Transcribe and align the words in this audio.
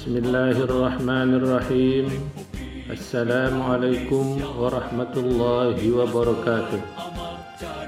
بسم 0.00 0.16
الله 0.24 0.56
الرحمن 0.64 1.30
الرحيم 1.36 2.06
السلام 2.96 3.54
عليكم 3.60 4.24
ورحمة 4.56 5.14
الله 5.16 5.76
وبركاته 5.76 6.80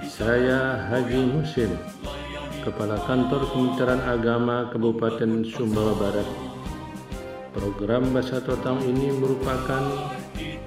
Saya 0.04 0.84
Haji 0.92 1.32
Musim 1.32 1.72
Kepala 2.60 3.00
Kantor 3.08 3.48
Kementerian 3.48 4.04
Agama 4.04 4.68
Kabupaten 4.68 5.48
Sumbawa 5.48 5.96
Barat 5.96 6.28
Program 7.56 8.12
Bahasa 8.12 8.44
Totang 8.44 8.84
ini 8.84 9.08
merupakan 9.08 10.12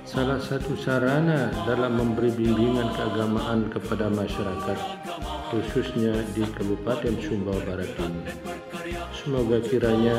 salah 0.01 0.41
satu 0.41 0.73
sarana 0.73 1.53
dalam 1.69 2.01
memberi 2.01 2.33
bimbingan 2.33 2.97
keagamaan 2.97 3.69
kepada 3.69 4.09
masyarakat 4.09 4.77
khususnya 5.53 6.17
di 6.33 6.49
Kabupaten 6.49 7.13
Sumbawa 7.21 7.61
Barat 7.61 7.93
ini. 8.09 8.25
Semoga 9.13 9.61
kiranya 9.61 10.17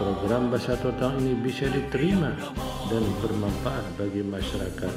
program 0.00 0.48
Bahasa 0.48 0.80
Total 0.80 1.12
ini 1.20 1.36
bisa 1.36 1.68
diterima 1.68 2.32
dan 2.88 3.04
bermanfaat 3.20 3.84
bagi 4.00 4.24
masyarakat. 4.24 4.94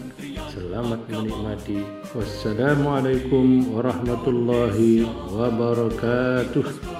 Selamat 0.55 1.03
menikmati. 1.11 1.83
Wassalamualaikum 2.15 3.67
warahmatullahi 3.75 5.03
wabarakatuh. 5.27 6.92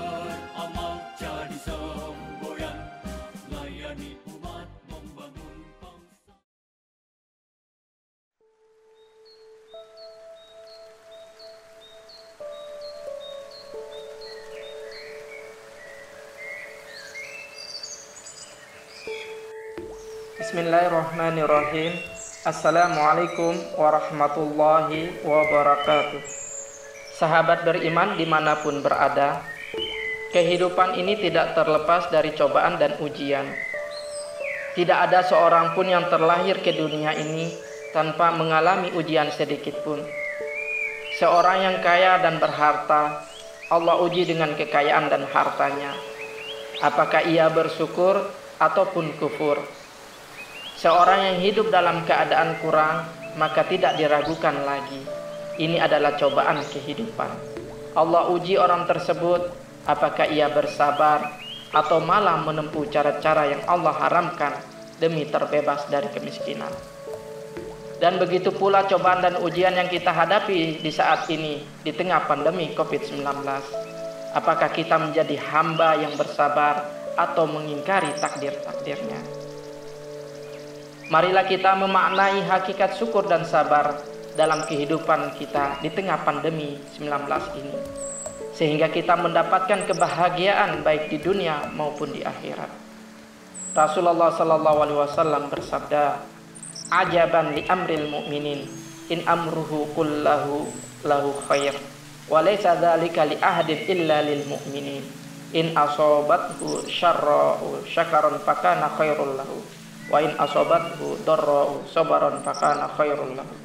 Bismillahirrahmanirrahim. 20.43 22.03
Assalamualaikum 22.43 23.55
warahmatullahi 23.79 25.23
wabarakatuh. 25.23 26.19
Sahabat 27.15 27.63
beriman 27.63 28.19
di 28.19 28.27
mana 28.27 28.59
pun 28.59 28.83
berada 28.83 29.39
Kehidupan 30.35 30.99
ini 30.99 31.15
tidak 31.15 31.55
terlepas 31.55 32.11
dari 32.11 32.35
cobaan 32.35 32.75
dan 32.75 32.99
ujian. 32.99 33.47
Tidak 34.75 34.97
ada 35.07 35.23
seorang 35.23 35.79
pun 35.79 35.87
yang 35.87 36.11
terlahir 36.11 36.59
ke 36.59 36.75
dunia 36.75 37.15
ini 37.15 37.47
Tanpa 37.95 38.35
mengalami 38.35 38.91
ujian 38.99 39.31
sedikit 39.31 39.79
pun. 39.87 40.03
Seorang 41.23 41.71
yang 41.71 41.77
kaya 41.79 42.19
dan 42.19 42.43
berharta 42.43 43.23
Allah 43.71 43.95
uji 44.03 44.27
dengan 44.27 44.51
kekayaan 44.59 45.07
dan 45.07 45.23
hartanya. 45.23 45.95
Apakah 46.83 47.31
ia 47.31 47.47
bersyukur 47.47 48.27
ataupun 48.59 49.15
kufur 49.23 49.82
Seorang 50.83 51.23
yang 51.23 51.39
hidup 51.39 51.71
dalam 51.71 52.03
keadaan 52.03 52.59
kurang, 52.59 53.07
maka 53.39 53.63
tidak 53.63 53.95
diragukan 53.95 54.51
lagi. 54.67 54.99
Ini 55.55 55.79
adalah 55.79 56.19
cobaan 56.19 56.59
kehidupan. 56.59 57.31
Allah 57.95 58.27
uji 58.27 58.59
orang 58.59 58.83
tersebut, 58.83 59.47
apakah 59.87 60.27
ia 60.27 60.51
bersabar 60.51 61.39
atau 61.71 62.03
malah 62.03 62.35
menempuh 62.43 62.83
cara-cara 62.91 63.55
yang 63.55 63.63
Allah 63.63 63.95
haramkan 63.95 64.59
demi 64.99 65.23
terbebas 65.23 65.87
dari 65.87 66.11
kemiskinan. 66.11 66.75
Dan 68.03 68.19
begitu 68.19 68.51
pula 68.51 68.83
cobaan 68.83 69.23
dan 69.23 69.39
ujian 69.39 69.79
yang 69.79 69.87
kita 69.87 70.11
hadapi 70.11 70.83
di 70.83 70.91
saat 70.91 71.23
ini 71.31 71.63
di 71.79 71.95
tengah 71.95 72.27
pandemi 72.27 72.75
COVID-19. 72.75 73.23
Apakah 74.35 74.67
kita 74.67 74.99
menjadi 74.99 75.39
hamba 75.47 75.95
yang 75.95 76.11
bersabar 76.19 76.91
atau 77.15 77.47
mengingkari 77.47 78.11
takdir-takdirnya? 78.19 79.42
Marilah 81.11 81.43
kita 81.43 81.75
memaknai 81.75 82.43
hakikat 82.47 82.95
syukur 82.95 83.27
dan 83.27 83.43
sabar 83.43 83.99
dalam 84.39 84.63
kehidupan 84.63 85.35
kita 85.35 85.83
di 85.83 85.91
tengah 85.91 86.21
pandemi 86.23 86.79
19 86.95 87.59
ini. 87.59 87.77
Sehingga 88.53 88.87
kita 88.87 89.17
mendapatkan 89.19 89.83
kebahagiaan 89.89 90.85
baik 90.85 91.09
di 91.11 91.17
dunia 91.19 91.67
maupun 91.73 92.13
di 92.13 92.21
akhirat. 92.23 92.69
Rasulullah 93.73 94.29
sallallahu 94.31 94.79
alaihi 94.85 94.99
wasallam 95.01 95.49
bersabda, 95.49 96.21
"Ajaban 96.93 97.57
li 97.57 97.65
amril 97.65 98.05
mu'minin 98.07 98.61
in 99.09 99.19
amruhu 99.27 99.89
kullahu 99.97 100.69
lahu 101.03 101.35
khair 101.49 101.75
wa 102.31 102.39
laysa 102.39 102.79
dzalika 102.79 103.27
li 103.27 103.35
ahadin 103.35 103.83
illa 103.91 104.23
lil 104.23 104.47
mu'minin 104.47 105.03
in 105.51 105.75
asabathu 105.75 106.87
syarra 106.87 107.59
syakaran 107.83 108.39
fakana 108.39 108.87
khairul 108.95 109.35
lahu 109.35 109.59
wa 110.11 110.19
in 110.19 110.31
asobathu 110.35 111.21
darra'u 111.23 111.85
sabaran 111.87 112.43
fakana 112.43 112.91
khairul 112.95 113.35
lahu 113.37 113.55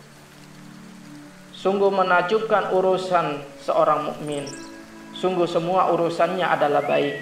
Sungguh 1.58 1.90
menakjubkan 1.90 2.70
urusan 2.70 3.42
seorang 3.66 4.06
mukmin. 4.06 4.46
Sungguh 5.10 5.50
semua 5.50 5.90
urusannya 5.90 6.46
adalah 6.46 6.86
baik. 6.86 7.18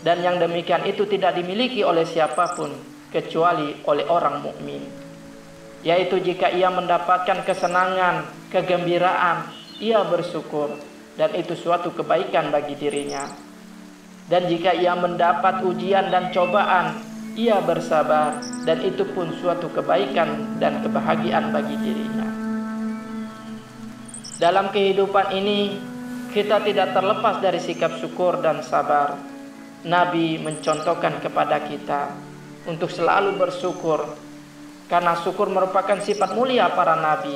Dan 0.00 0.24
yang 0.24 0.40
demikian 0.40 0.88
itu 0.88 1.04
tidak 1.04 1.36
dimiliki 1.36 1.84
oleh 1.84 2.08
siapa 2.08 2.56
pun 2.56 2.72
kecuali 3.12 3.76
oleh 3.84 4.08
orang 4.08 4.40
mukmin. 4.40 4.80
Yaitu 5.84 6.24
jika 6.24 6.48
ia 6.48 6.72
mendapatkan 6.72 7.44
kesenangan, 7.44 8.24
kegembiraan, 8.48 9.52
ia 9.76 10.08
bersyukur 10.08 10.80
dan 11.20 11.36
itu 11.36 11.52
suatu 11.52 11.92
kebaikan 11.92 12.48
bagi 12.48 12.80
dirinya. 12.80 13.28
Dan 14.24 14.48
jika 14.48 14.72
ia 14.72 14.96
mendapat 14.96 15.68
ujian 15.68 16.08
dan 16.08 16.32
cobaan, 16.32 16.96
ia 17.38 17.62
bersabar 17.62 18.42
dan 18.66 18.78
itu 18.82 19.06
pun 19.14 19.30
suatu 19.38 19.70
kebaikan 19.70 20.58
dan 20.58 20.82
kebahagiaan 20.82 21.54
bagi 21.54 21.76
dirinya. 21.78 22.28
Dalam 24.40 24.72
kehidupan 24.72 25.36
ini 25.36 25.76
kita 26.32 26.62
tidak 26.64 26.96
terlepas 26.96 27.42
dari 27.42 27.60
sikap 27.60 27.98
syukur 28.00 28.40
dan 28.40 28.64
sabar. 28.64 29.28
Nabi 29.80 30.36
mencontohkan 30.36 31.24
kepada 31.24 31.64
kita 31.64 32.12
untuk 32.68 32.92
selalu 32.92 33.40
bersyukur 33.40 34.04
karena 34.92 35.16
syukur 35.24 35.48
merupakan 35.48 35.96
sifat 35.96 36.36
mulia 36.36 36.68
para 36.76 37.00
nabi 37.00 37.32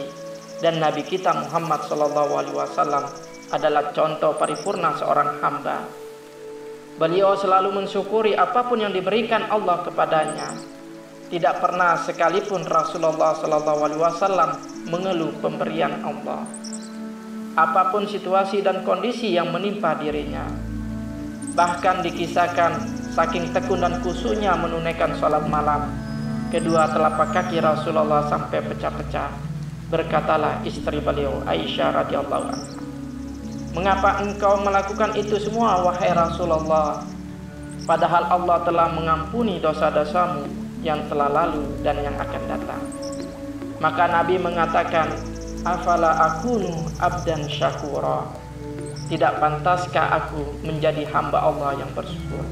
dan 0.61 0.77
nabi 0.77 1.09
kita 1.09 1.33
Muhammad 1.33 1.89
SAW 1.89 3.09
adalah 3.49 3.97
contoh 3.97 4.37
paripurna 4.37 4.93
seorang 4.93 5.41
hamba 5.41 6.04
Beliau 6.95 7.35
selalu 7.35 7.75
mensyukuri 7.75 8.39
apa 8.39 8.71
pun 8.71 8.79
yang 8.79 8.95
diberikan 8.95 9.51
Allah 9.51 9.83
kepadanya. 9.83 10.55
Tidak 11.27 11.59
pernah 11.59 11.99
sekalipun 11.99 12.63
Rasulullah 12.63 13.35
Sallallahu 13.35 13.81
Alaihi 13.83 13.99
Wasallam 13.99 14.51
mengeluh 14.87 15.35
pemberian 15.43 15.91
Allah. 16.07 16.47
Apa 17.59 17.91
pun 17.91 18.07
situasi 18.07 18.63
dan 18.63 18.87
kondisi 18.87 19.35
yang 19.35 19.51
menimpa 19.51 19.99
dirinya. 19.99 20.47
Bahkan 21.59 22.07
dikisahkan 22.07 22.73
saking 23.11 23.51
tekun 23.51 23.83
dan 23.83 23.99
kusunya 23.99 24.55
menunaikan 24.55 25.19
sholat 25.19 25.43
malam. 25.51 25.91
Kedua 26.55 26.87
telapak 26.87 27.35
kaki 27.35 27.59
Rasulullah 27.59 28.31
sampai 28.31 28.63
pecah-pecah. 28.71 29.31
Berkatalah 29.91 30.63
istri 30.63 31.03
beliau 31.03 31.43
Aisyah 31.43 32.07
radhiyallahu 32.07 32.47
anha. 32.55 32.84
Mengapa 33.75 34.23
engkau 34.23 34.55
melakukan 34.63 35.19
itu 35.19 35.35
semua 35.43 35.83
wahai 35.83 36.15
Rasulullah? 36.15 37.03
Padahal 37.85 38.31
Allah 38.31 38.59
telah 38.63 38.89
mengampuni 38.95 39.59
dosa-dosamu 39.59 40.47
yang 40.87 41.03
telah 41.11 41.27
lalu 41.27 41.67
dan 41.83 41.99
yang 41.99 42.15
akan 42.15 42.43
datang. 42.47 42.83
Maka 43.83 44.05
Nabi 44.07 44.39
mengatakan, 44.39 45.11
Afala 45.67 46.15
akunu 46.23 46.87
abdan 47.03 47.51
syakura. 47.51 48.25
Tidak 49.11 49.43
pantaskah 49.43 50.23
aku 50.23 50.65
menjadi 50.65 51.05
hamba 51.11 51.45
Allah 51.45 51.77
yang 51.77 51.91
bersyukur? 51.93 52.47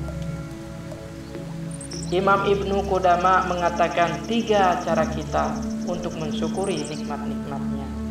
Imam 2.13 2.45
Ibnu 2.45 2.85
Qudama 2.93 3.49
mengatakan 3.49 4.21
tiga 4.29 4.77
cara 4.85 5.09
kita 5.09 5.57
untuk 5.89 6.13
mensyukuri 6.21 6.85
nikmat-nikmatnya. 6.85 8.02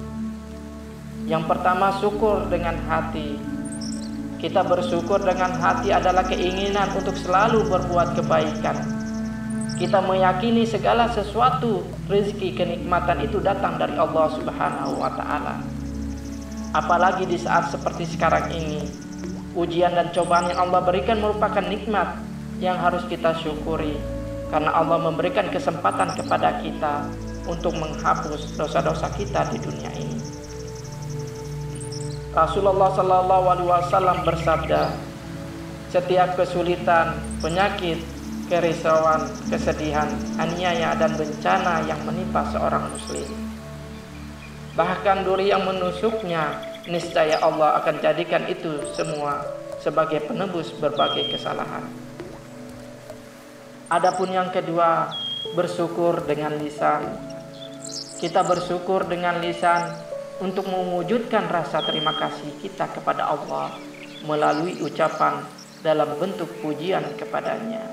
Yang 1.30 1.44
pertama 1.50 1.94
syukur 2.02 2.46
dengan 2.50 2.78
hati. 2.90 3.38
Kita 4.42 4.66
bersyukur 4.66 5.22
dengan 5.22 5.54
hati 5.54 5.94
adalah 5.94 6.26
keinginan 6.26 6.90
untuk 6.98 7.14
selalu 7.14 7.62
berbuat 7.70 8.18
kebaikan. 8.18 8.78
Kita 9.78 10.02
meyakini 10.02 10.66
segala 10.66 11.10
sesuatu 11.10 11.86
rezeki 12.10 12.54
kenikmatan 12.54 13.26
itu 13.26 13.38
datang 13.42 13.78
dari 13.78 13.98
Allah 13.98 14.30
Subhanahu 14.34 14.98
wa 14.98 15.10
taala. 15.14 15.62
Apalagi 16.74 17.26
di 17.26 17.38
saat 17.38 17.74
seperti 17.74 18.06
sekarang 18.06 18.50
ini, 18.54 18.86
ujian 19.58 19.92
dan 19.92 20.14
cobaan 20.14 20.54
yang 20.54 20.70
Allah 20.70 20.82
berikan 20.86 21.20
merupakan 21.20 21.66
nikmat 21.66 22.18
yang 22.62 22.78
harus 22.78 23.02
kita 23.10 23.34
syukuri 23.42 23.98
karena 24.54 24.70
Allah 24.70 25.02
memberikan 25.02 25.50
kesempatan 25.50 26.14
kepada 26.14 26.62
kita 26.62 27.10
untuk 27.50 27.74
menghapus 27.74 28.54
dosa-dosa 28.54 29.10
kita 29.18 29.50
di 29.50 29.58
dunia 29.58 29.90
ini. 29.98 30.21
Rasulullah 32.32 32.96
Shallallahu 32.96 33.46
Alaihi 33.52 33.68
Wasallam 33.68 34.24
bersabda, 34.24 34.96
setiap 35.92 36.40
kesulitan, 36.40 37.20
penyakit, 37.44 38.00
kerisauan, 38.48 39.28
kesedihan, 39.52 40.08
aniaya 40.40 40.96
dan 40.96 41.12
bencana 41.20 41.84
yang 41.84 42.00
menimpa 42.08 42.48
seorang 42.56 42.88
muslim. 42.88 43.28
Bahkan 44.80 45.28
duri 45.28 45.52
yang 45.52 45.68
menusuknya, 45.68 46.56
niscaya 46.88 47.36
Allah 47.44 47.84
akan 47.84 48.00
jadikan 48.00 48.48
itu 48.48 48.80
semua 48.96 49.44
sebagai 49.84 50.24
penebus 50.24 50.72
berbagai 50.80 51.36
kesalahan. 51.36 51.84
Adapun 53.92 54.32
yang 54.32 54.48
kedua, 54.56 55.12
bersyukur 55.52 56.24
dengan 56.24 56.56
lisan. 56.64 57.12
Kita 58.24 58.48
bersyukur 58.48 59.04
dengan 59.04 59.44
lisan 59.44 60.11
untuk 60.42 60.66
mewujudkan 60.66 61.46
rasa 61.54 61.86
terima 61.86 62.18
kasih 62.18 62.58
kita 62.66 62.90
kepada 62.98 63.30
Allah 63.30 63.78
melalui 64.26 64.82
ucapan 64.82 65.46
dalam 65.86 66.18
bentuk 66.18 66.50
pujian 66.66 67.06
kepadanya. 67.14 67.86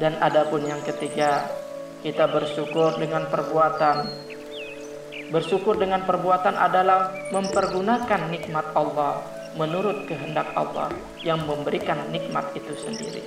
Dan 0.00 0.16
adapun 0.24 0.64
yang 0.64 0.80
ketiga, 0.80 1.44
kita 2.00 2.26
bersyukur 2.32 2.96
dengan 2.96 3.28
perbuatan. 3.28 4.08
Bersyukur 5.28 5.76
dengan 5.76 6.04
perbuatan 6.08 6.56
adalah 6.56 7.12
mempergunakan 7.28 8.20
nikmat 8.32 8.72
Allah 8.72 9.20
menurut 9.52 10.08
kehendak 10.08 10.48
Allah 10.56 10.88
yang 11.20 11.44
memberikan 11.44 12.08
nikmat 12.08 12.56
itu 12.56 12.72
sendiri. 12.80 13.24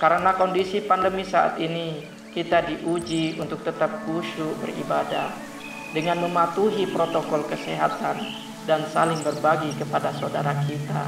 Karena 0.00 0.32
kondisi 0.32 0.80
pandemi 0.80 1.20
saat 1.20 1.60
ini, 1.60 2.00
kita 2.32 2.64
diuji 2.64 3.36
untuk 3.36 3.60
tetap 3.60 4.08
khusyuk 4.08 4.56
beribadah 4.64 5.50
dengan 5.90 6.22
mematuhi 6.22 6.86
protokol 6.86 7.42
kesehatan 7.50 8.22
dan 8.68 8.86
saling 8.90 9.18
berbagi 9.26 9.74
kepada 9.74 10.14
saudara 10.14 10.54
kita 10.66 11.02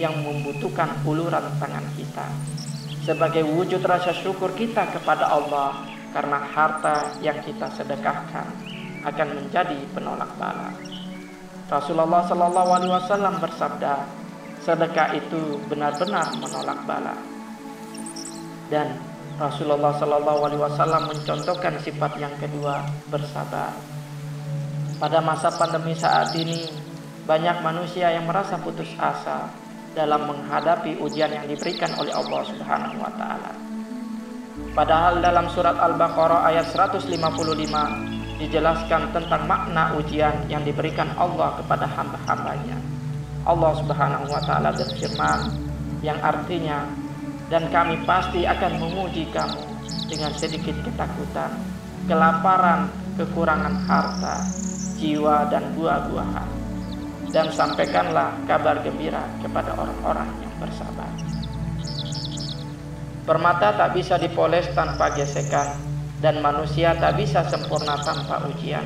yang 0.00 0.14
membutuhkan 0.26 0.90
uluran 1.06 1.44
tangan 1.62 1.86
kita. 1.94 2.26
Sebagai 3.04 3.44
wujud 3.46 3.84
rasa 3.84 4.10
syukur 4.16 4.50
kita 4.56 4.88
kepada 4.90 5.28
Allah 5.30 5.84
karena 6.10 6.40
harta 6.40 7.14
yang 7.20 7.38
kita 7.44 7.68
sedekahkan 7.74 8.48
akan 9.04 9.28
menjadi 9.36 9.76
penolak 9.92 10.30
bala. 10.40 10.72
Rasulullah 11.68 12.24
Shallallahu 12.24 12.70
Alaihi 12.70 12.92
Wasallam 12.92 13.34
bersabda, 13.40 13.94
sedekah 14.64 15.16
itu 15.16 15.60
benar-benar 15.68 16.32
menolak 16.40 16.80
bala. 16.88 17.16
Dan 18.72 18.96
Rasulullah 19.36 19.92
Shallallahu 20.00 20.40
Alaihi 20.48 20.62
Wasallam 20.64 21.02
mencontohkan 21.12 21.76
sifat 21.84 22.16
yang 22.16 22.32
kedua, 22.40 22.84
bersabar. 23.12 23.74
Pada 24.94 25.18
masa 25.18 25.50
pandemi 25.50 25.90
saat 25.98 26.30
ini, 26.38 26.70
banyak 27.26 27.66
manusia 27.66 28.14
yang 28.14 28.30
merasa 28.30 28.54
putus 28.62 28.86
asa 28.94 29.50
dalam 29.90 30.26
menghadapi 30.30 31.02
ujian 31.02 31.34
yang 31.34 31.46
diberikan 31.50 31.90
oleh 31.98 32.14
Allah 32.14 32.40
Subhanahu 32.46 33.02
wa 33.02 33.10
taala. 33.18 33.52
Padahal 34.74 35.18
dalam 35.18 35.50
surat 35.50 35.74
Al-Baqarah 35.74 36.46
ayat 36.46 36.70
155 36.70 37.10
dijelaskan 38.38 39.02
tentang 39.10 39.42
makna 39.50 39.94
ujian 39.98 40.46
yang 40.46 40.62
diberikan 40.62 41.10
Allah 41.18 41.58
kepada 41.58 41.90
hamba-hambanya. 41.90 42.78
Allah 43.46 43.72
Subhanahu 43.78 44.30
wa 44.30 44.42
taala 44.46 44.70
berfirman 44.74 45.40
yang 46.06 46.18
artinya 46.22 46.86
dan 47.50 47.66
kami 47.74 47.98
pasti 48.06 48.46
akan 48.46 48.78
menguji 48.78 49.26
kamu 49.34 49.62
dengan 50.06 50.30
sedikit 50.38 50.74
ketakutan, 50.86 51.50
kelaparan, 52.06 52.90
kekurangan 53.18 53.74
harta, 53.86 54.36
jiwa 55.04 55.52
dan 55.52 55.76
buah-buahan 55.76 56.48
dan 57.28 57.52
sampaikanlah 57.52 58.40
kabar 58.48 58.80
gembira 58.80 59.28
kepada 59.44 59.76
orang-orang 59.76 60.32
yang 60.40 60.54
bersabar. 60.56 61.10
Permata 63.28 63.76
tak 63.76 63.92
bisa 63.92 64.16
dipoles 64.16 64.64
tanpa 64.72 65.12
gesekan 65.12 65.76
dan 66.24 66.40
manusia 66.40 66.96
tak 66.96 67.20
bisa 67.20 67.44
sempurna 67.52 68.00
tanpa 68.00 68.48
ujian. 68.48 68.84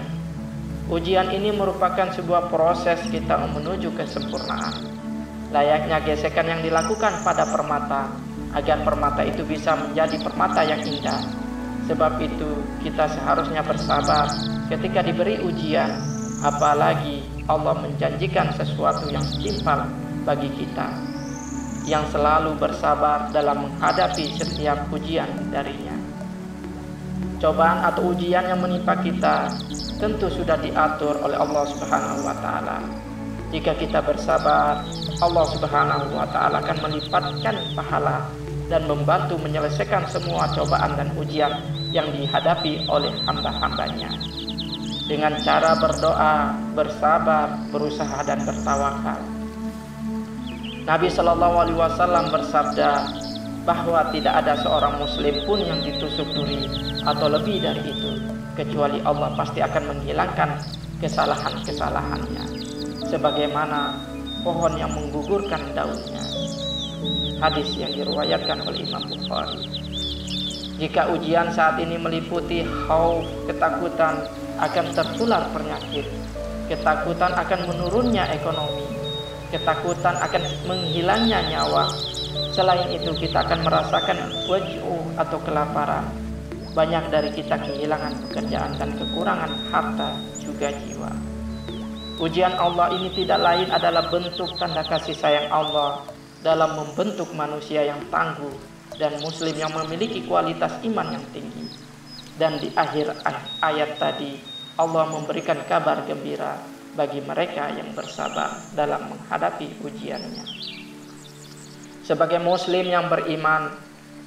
Ujian 0.89 1.29
ini 1.31 1.53
merupakan 1.53 2.09
sebuah 2.17 2.49
proses 2.49 2.99
kita 3.13 3.37
menuju 3.55 3.93
kesempurnaan. 3.93 4.75
Layaknya 5.53 6.01
gesekan 6.03 6.49
yang 6.49 6.61
dilakukan 6.65 7.21
pada 7.23 7.45
permata 7.47 8.09
agar 8.57 8.81
permata 8.81 9.21
itu 9.23 9.45
bisa 9.45 9.77
menjadi 9.77 10.17
permata 10.25 10.65
yang 10.65 10.81
indah. 10.81 11.21
Sebab 11.85 12.17
itu 12.21 12.65
kita 12.81 13.05
seharusnya 13.13 13.61
bersabar 13.61 14.29
ketika 14.69 15.01
diberi 15.01 15.41
ujian, 15.41 15.89
apalagi 16.45 17.25
Allah 17.49 17.75
menjanjikan 17.81 18.53
sesuatu 18.53 19.09
yang 19.09 19.25
setimpal 19.25 19.89
bagi 20.29 20.53
kita 20.53 20.93
yang 21.89 22.05
selalu 22.13 22.53
bersabar 22.61 23.33
dalam 23.33 23.65
menghadapi 23.65 24.29
setiap 24.37 24.93
ujian 24.93 25.27
darinya. 25.49 25.97
Cobaan 27.41 27.81
atau 27.81 28.13
ujian 28.13 28.45
yang 28.45 28.61
menimpa 28.61 28.93
kita 29.01 29.49
tentu 29.97 30.29
sudah 30.29 30.61
diatur 30.61 31.17
oleh 31.25 31.41
Allah 31.41 31.65
Subhanahu 31.73 32.29
wa 32.29 32.37
taala. 32.45 32.85
Jika 33.49 33.73
kita 33.81 34.05
bersabar, 34.05 34.85
Allah 35.25 35.47
Subhanahu 35.49 36.13
wa 36.13 36.29
taala 36.29 36.61
akan 36.61 36.77
melipatkan 36.85 37.57
pahala 37.73 38.29
dan 38.69 38.85
membantu 38.85 39.41
menyelesaikan 39.41 40.05
semua 40.13 40.45
cobaan 40.53 40.93
dan 40.93 41.09
ujian 41.17 41.57
yang 41.89 42.13
dihadapi 42.13 42.85
oleh 42.85 43.17
hamba-hambanya 43.25 44.13
dengan 45.09 45.33
cara 45.41 45.73
berdoa, 45.81 46.53
bersabar, 46.77 47.57
berusaha 47.73 48.21
dan 48.29 48.45
bertawakal. 48.45 49.19
Nabi 50.85 51.09
Shallallahu 51.09 51.57
Alaihi 51.65 51.79
Wasallam 51.81 52.29
bersabda 52.29 52.91
bahwa 53.65 54.09
tidak 54.13 54.45
ada 54.45 54.57
seorang 54.61 55.01
Muslim 55.01 55.45
pun 55.49 55.61
yang 55.61 55.81
ditusuk 55.85 56.29
duri 56.33 56.65
atau 57.05 57.29
lebih 57.29 57.61
dari 57.61 57.89
itu, 57.89 58.21
kecuali 58.57 59.01
Allah 59.05 59.33
pasti 59.37 59.65
akan 59.65 59.97
menghilangkan 59.97 60.61
kesalahan-kesalahannya, 61.01 62.45
sebagaimana 63.09 63.97
pohon 64.45 64.77
yang 64.77 64.93
menggugurkan 64.93 65.61
daunnya. 65.73 66.25
Hadis 67.39 67.71
yang 67.77 67.93
diriwayatkan 67.95 68.61
oleh 68.65 68.83
Imam 68.89 69.05
Bukhari. 69.09 69.63
Jika 70.79 71.11
ujian 71.13 71.53
saat 71.53 71.79
ini 71.79 71.99
meliputi 71.99 72.65
hauf, 72.87 73.27
ketakutan, 73.51 74.27
akan 74.59 74.87
tertular 74.93 75.47
penyakit, 75.55 76.07
ketakutan 76.67 77.33
akan 77.35 77.61
menurunnya 77.71 78.27
ekonomi, 78.35 78.87
ketakutan 79.55 80.19
akan 80.19 80.43
menghilangnya 80.67 81.41
nyawa. 81.49 81.89
Selain 82.53 82.91
itu 82.91 83.15
kita 83.15 83.47
akan 83.47 83.63
merasakan 83.63 84.19
waj'u 84.51 85.15
atau 85.15 85.39
kelaparan. 85.47 86.11
Banyak 86.75 87.11
dari 87.11 87.31
kita 87.35 87.59
kehilangan 87.59 88.29
pekerjaan 88.29 88.75
dan 88.77 88.91
kekurangan 88.99 89.53
harta 89.71 90.11
juga 90.43 90.71
jiwa. 90.71 91.11
Ujian 92.19 92.55
Allah 92.59 92.91
ini 92.99 93.15
tidak 93.15 93.39
lain 93.39 93.71
adalah 93.71 94.11
bentuk 94.11 94.51
tanda 94.59 94.83
kasih 94.83 95.15
sayang 95.15 95.47
Allah 95.55 96.03
dalam 96.43 96.75
membentuk 96.75 97.31
manusia 97.35 97.87
yang 97.87 98.03
tangguh 98.11 98.55
dan 98.99 99.15
muslim 99.23 99.55
yang 99.55 99.71
memiliki 99.71 100.27
kualitas 100.27 100.75
iman 100.83 101.15
yang 101.15 101.25
tinggi. 101.31 101.88
Dan 102.39 102.63
di 102.63 102.71
akhir 102.71 103.19
ayat 103.59 103.99
tadi 103.99 104.39
Allah 104.79 105.11
memberikan 105.11 105.59
kabar 105.67 106.07
gembira 106.07 106.55
bagi 106.95 107.19
mereka 107.19 107.71
yang 107.75 107.91
bersabar 107.99 108.63
dalam 108.79 109.11
menghadapi 109.11 109.83
ujiannya. 109.83 110.47
Sebagai 112.07 112.39
muslim 112.41 112.89
yang 112.89 113.11
beriman, 113.11 113.75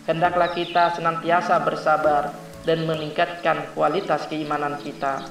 hendaklah 0.05 0.51
kita 0.51 0.93
senantiasa 0.95 1.63
bersabar 1.63 2.35
dan 2.61 2.85
meningkatkan 2.85 3.73
kualitas 3.73 4.29
keimanan 4.29 4.77
kita, 4.83 5.25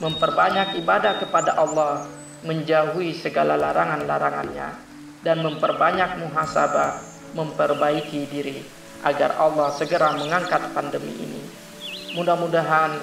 memperbanyak 0.00 0.80
ibadah 0.80 1.20
kepada 1.20 1.60
Allah, 1.60 2.08
menjauhi 2.40 3.12
segala 3.12 3.60
larangan-larangannya, 3.60 4.68
dan 5.20 5.44
memperbanyak 5.44 6.24
muhasabah, 6.24 7.04
memperbaiki 7.36 8.24
diri 8.32 8.64
agar 9.04 9.36
Allah 9.36 9.68
segera 9.76 10.16
mengangkat 10.16 10.72
pandemi 10.72 11.12
ini. 11.20 11.29
Mudah-mudahan 12.10 12.98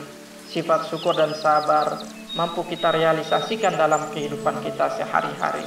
sifat 0.52 0.92
syukur 0.92 1.16
dan 1.16 1.32
sabar 1.32 1.96
mampu 2.36 2.68
kita 2.68 2.92
realisasikan 2.92 3.80
dalam 3.80 4.12
kehidupan 4.12 4.60
kita 4.64 4.92
sehari-hari 5.00 5.64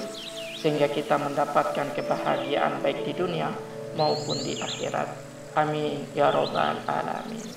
sehingga 0.61 0.93
kita 0.93 1.17
mendapatkan 1.17 1.89
kebahagiaan 1.97 2.85
baik 2.85 3.01
di 3.09 3.17
dunia 3.17 3.49
maupun 3.97 4.37
di 4.45 4.61
akhirat. 4.61 5.09
Amin 5.57 6.05
ya 6.13 6.29
robbal 6.29 6.85
alamin. 6.85 7.49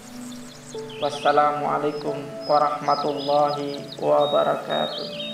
Wassalamualaikum 1.03 2.15
warahmatullahi 2.47 3.83
wabarakatuh. 3.99 5.32